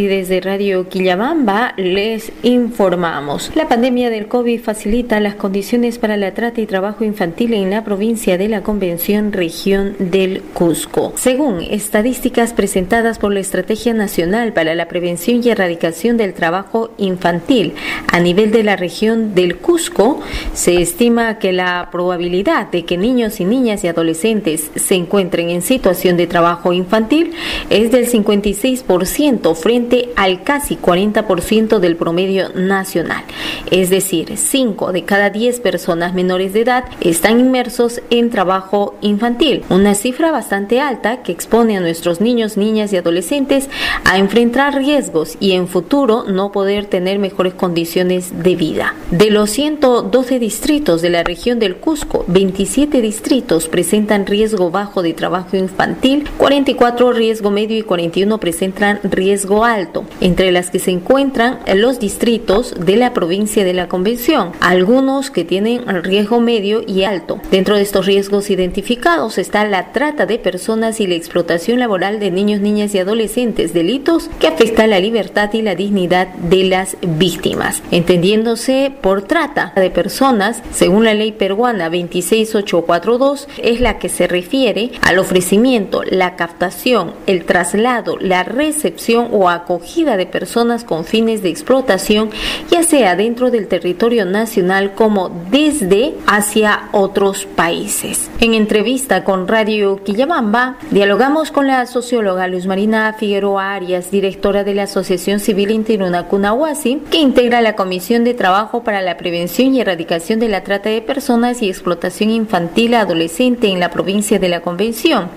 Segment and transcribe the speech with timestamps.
[0.00, 3.50] y desde Radio Quillabamba les informamos.
[3.54, 7.84] La pandemia del COVID facilita las condiciones para la trata y trabajo infantil en la
[7.84, 11.12] provincia de la Convención Región del Cusco.
[11.16, 17.74] Según estadísticas presentadas por la Estrategia Nacional para la Prevención y Erradicación del Trabajo Infantil
[18.10, 20.20] a nivel de la región del Cusco,
[20.54, 25.60] se estima que la probabilidad de que niños y niñas y adolescentes se encuentren en
[25.60, 27.32] situación de trabajo infantil
[27.68, 33.24] es del 56% frente al casi 40% del promedio nacional.
[33.70, 39.64] Es decir, 5 de cada 10 personas menores de edad están inmersos en trabajo infantil,
[39.68, 43.68] una cifra bastante alta que expone a nuestros niños, niñas y adolescentes
[44.04, 48.94] a enfrentar riesgos y en futuro no poder tener mejores condiciones de vida.
[49.10, 55.12] De los 112 distritos de la región del Cusco, 27 distritos presentan riesgo bajo de
[55.12, 59.79] trabajo infantil, 44 riesgo medio y 41 presentan riesgo alto,
[60.20, 65.44] entre las que se encuentran los distritos de la provincia de la Convención, algunos que
[65.44, 67.40] tienen riesgo medio y alto.
[67.50, 72.30] Dentro de estos riesgos identificados está la trata de personas y la explotación laboral de
[72.30, 77.82] niños, niñas y adolescentes, delitos que afectan la libertad y la dignidad de las víctimas,
[77.90, 84.92] entendiéndose por trata de personas, según la ley peruana 26842, es la que se refiere
[85.02, 91.48] al ofrecimiento, la captación, el traslado, la recepción o acogida de personas con fines de
[91.48, 92.30] explotación,
[92.70, 98.30] ya sea dentro del territorio nacional como desde hacia otros países.
[98.40, 104.74] En entrevista con Radio Quillabamba, dialogamos con la socióloga Luz Marina Figueroa Arias, directora de
[104.74, 109.80] la Asociación Civil Interuna Cunahuasi, que integra la Comisión de Trabajo para la Prevención y
[109.80, 114.60] Erradicación de la Trata de Personas y Explotación Infantil Adolescente en la provincia de la
[114.60, 115.28] Convención,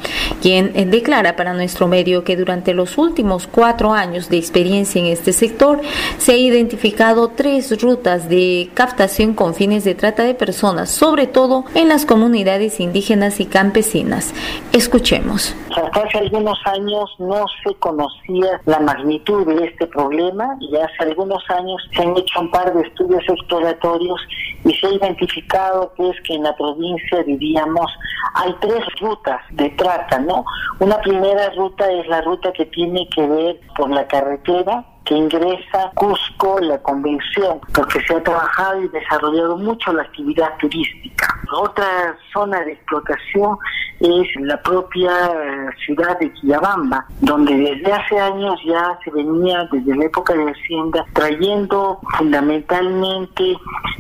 [0.41, 5.33] quien declara para nuestro medio que durante los últimos cuatro años de experiencia en este
[5.33, 5.81] sector
[6.17, 11.65] se ha identificado tres rutas de captación con fines de trata de personas, sobre todo
[11.73, 14.33] en las comunidades indígenas y campesinas.
[14.71, 15.55] Escuchemos.
[15.71, 21.43] Hasta hace algunos años no se conocía la magnitud de este problema y hace algunos
[21.49, 24.21] años se han hecho un par de estudios exploratorios
[24.65, 27.91] y se ha identificado que es que en la provincia diríamos
[28.35, 30.45] hay tres rutas de trata, ¿no?
[30.79, 35.91] Una primera ruta es la ruta que tiene que ver por la carretera que ingresa
[35.95, 41.27] Cusco, la convención, porque se ha trabajado y desarrollado mucho la actividad turística.
[41.51, 43.57] Otra zona de explotación
[43.99, 49.95] es la propia eh, ciudad de Quillabamba, donde desde hace años ya se venía, desde
[49.95, 53.55] la época de Hacienda, trayendo fundamentalmente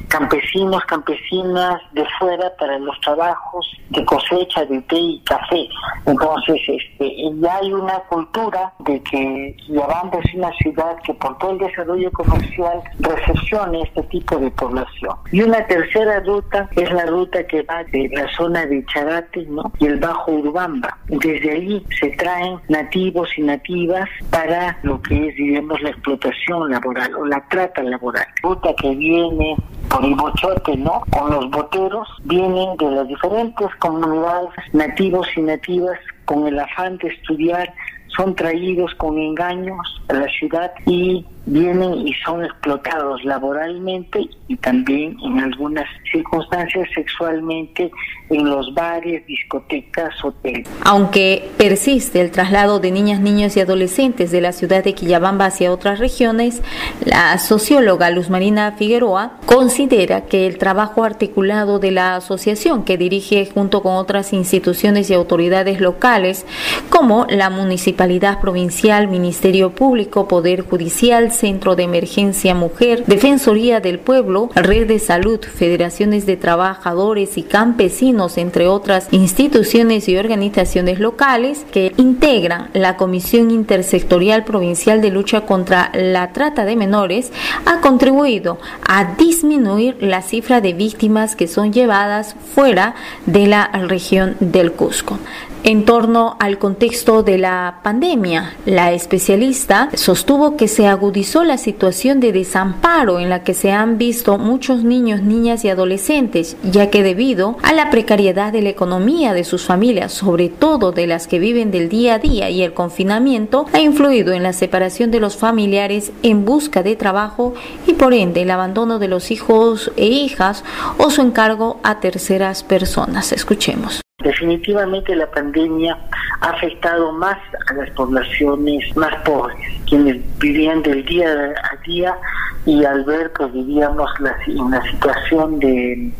[0.07, 5.67] campesinos, campesinas de fuera para los trabajos de cosecha de té y café.
[6.05, 11.51] Entonces, este, ya hay una cultura de que Quillabamba es una ciudad que por todo
[11.51, 15.15] el desarrollo comercial recepciona este tipo de población.
[15.31, 19.71] Y una tercera ruta es la ruta que va de la zona de Charate ¿no?
[19.79, 20.97] y el Bajo Urbamba.
[21.07, 27.13] Desde ahí se traen nativos y nativas para lo que es, digamos, la explotación laboral
[27.15, 28.25] o la trata laboral.
[28.41, 29.55] Ruta que viene
[29.89, 31.03] por el bochote, ¿no?
[31.11, 37.09] Con los boteros, vienen de las diferentes comunidades nativos y nativas con el afán de
[37.09, 37.73] estudiar
[38.15, 45.17] son traídos con engaños a la ciudad y vienen y son explotados laboralmente y también
[45.23, 47.91] en algunas circunstancias sexualmente
[48.29, 50.67] en los bares, discotecas, hoteles.
[50.85, 55.71] Aunque persiste el traslado de niñas, niños y adolescentes de la ciudad de Quillabamba hacia
[55.71, 56.61] otras regiones,
[57.05, 63.49] la socióloga Luz Marina Figueroa considera que el trabajo articulado de la asociación que dirige
[63.53, 66.45] junto con otras instituciones y autoridades locales
[66.89, 69.92] como la Municipalidad Provincial, Ministerio Público,
[70.27, 77.37] Poder Judicial, Centro de Emergencia Mujer, Defensoría del Pueblo, Red de Salud, Federaciones de Trabajadores
[77.37, 85.11] y Campesinos, entre otras instituciones y organizaciones locales que integran la Comisión Intersectorial Provincial de
[85.11, 87.31] Lucha contra la Trata de Menores,
[87.65, 88.57] ha contribuido
[88.87, 92.95] a disminuir la cifra de víctimas que son llevadas fuera
[93.25, 95.19] de la región del Cusco.
[95.65, 102.19] En torno al contexto de la pandemia, la especialista sostuvo que se agudizó la situación
[102.19, 107.03] de desamparo en la que se han visto muchos niños, niñas y adolescentes, ya que
[107.03, 111.39] debido a la precariedad de la economía de sus familias, sobre todo de las que
[111.39, 115.37] viven del día a día y el confinamiento, ha influido en la separación de los
[115.37, 117.53] familiares en busca de trabajo
[117.87, 120.63] y por ende el abandono de los hijos e hijas
[120.97, 123.31] o su encargo a terceras personas.
[123.31, 124.02] Escuchemos.
[124.19, 125.97] Definitivamente la pandemia
[126.41, 127.37] ha afectado más
[127.67, 129.57] a las poblaciones más pobres,
[129.89, 132.15] quienes vivían del día a día
[132.63, 136.11] y al ver que vivíamos la, una situación de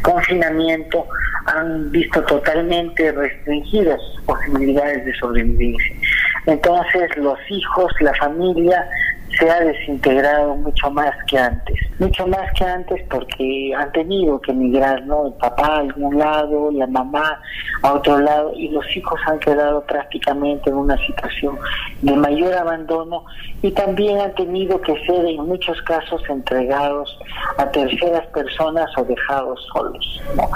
[0.00, 1.06] confinamiento
[1.44, 5.96] han visto totalmente restringidas sus posibilidades de sobrevivencia.
[6.46, 8.88] Entonces los hijos, la familia
[9.38, 11.76] se ha desintegrado mucho más que antes.
[11.98, 15.26] Mucho más que antes porque han tenido que emigrar, ¿no?
[15.26, 17.40] El papá a algún lado, la mamá
[17.82, 21.58] a otro lado y los hijos han quedado prácticamente en una situación
[22.02, 23.24] de mayor abandono
[23.62, 27.18] y también han tenido que ser en muchos casos entregados
[27.58, 30.48] a terceras personas o dejados solos, ¿no?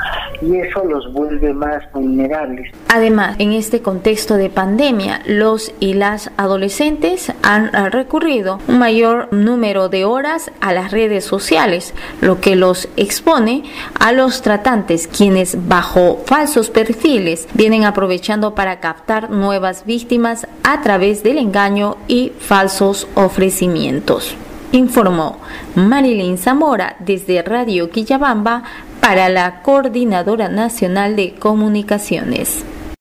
[0.42, 2.72] Y eso los vuelve más vulnerables.
[2.88, 9.88] Además, en este contexto de pandemia, los y las adolescentes han recurrido un mayor número
[9.88, 13.64] de horas a las redes sociales, lo que los expone
[13.98, 21.22] a los tratantes, quienes bajo falsos perfiles vienen aprovechando para captar nuevas víctimas a través
[21.22, 24.34] del engaño y falsos ofrecimientos.
[24.70, 25.38] Informó
[25.74, 28.64] Marilyn Zamora desde Radio Quillabamba
[29.00, 32.64] para la Coordinadora Nacional de Comunicaciones.